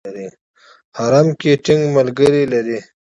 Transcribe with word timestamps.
حرم 0.97 1.27
کې 1.39 1.51
ټینګ 1.65 1.83
ملګري 1.97 2.43
لري. 2.53 2.79